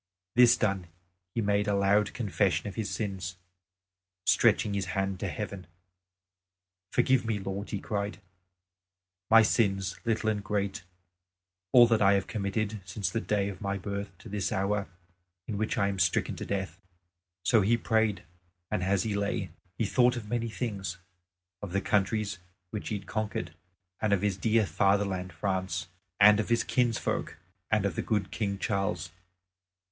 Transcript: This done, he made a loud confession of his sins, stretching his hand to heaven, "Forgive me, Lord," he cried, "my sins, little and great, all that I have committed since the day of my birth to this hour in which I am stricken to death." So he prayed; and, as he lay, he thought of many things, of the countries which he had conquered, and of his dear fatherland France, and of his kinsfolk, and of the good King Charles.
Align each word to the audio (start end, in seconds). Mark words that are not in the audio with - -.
This 0.33 0.57
done, 0.57 0.87
he 1.35 1.41
made 1.41 1.67
a 1.67 1.75
loud 1.75 2.15
confession 2.15 2.67
of 2.67 2.73
his 2.73 2.89
sins, 2.89 3.37
stretching 4.25 4.73
his 4.73 4.85
hand 4.97 5.19
to 5.19 5.27
heaven, 5.29 5.67
"Forgive 6.91 7.23
me, 7.23 7.37
Lord," 7.37 7.69
he 7.69 7.79
cried, 7.79 8.19
"my 9.29 9.43
sins, 9.43 9.99
little 10.03 10.31
and 10.31 10.43
great, 10.43 10.81
all 11.71 11.85
that 11.85 12.01
I 12.01 12.13
have 12.13 12.25
committed 12.25 12.81
since 12.83 13.11
the 13.11 13.21
day 13.21 13.47
of 13.47 13.61
my 13.61 13.77
birth 13.77 14.09
to 14.17 14.27
this 14.27 14.51
hour 14.51 14.87
in 15.45 15.59
which 15.59 15.77
I 15.77 15.87
am 15.87 15.99
stricken 15.99 16.35
to 16.37 16.47
death." 16.47 16.79
So 17.45 17.61
he 17.61 17.77
prayed; 17.77 18.23
and, 18.71 18.81
as 18.81 19.03
he 19.03 19.13
lay, 19.13 19.51
he 19.77 19.85
thought 19.85 20.15
of 20.17 20.27
many 20.27 20.49
things, 20.49 20.97
of 21.61 21.73
the 21.73 21.79
countries 21.79 22.39
which 22.71 22.89
he 22.89 22.97
had 22.97 23.05
conquered, 23.05 23.53
and 24.01 24.13
of 24.13 24.23
his 24.23 24.35
dear 24.35 24.65
fatherland 24.65 25.31
France, 25.31 25.89
and 26.19 26.39
of 26.39 26.49
his 26.49 26.63
kinsfolk, 26.63 27.37
and 27.69 27.85
of 27.85 27.95
the 27.95 28.01
good 28.01 28.31
King 28.31 28.57
Charles. 28.57 29.11